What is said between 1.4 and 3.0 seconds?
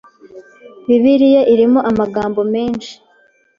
irimo amagambo menshi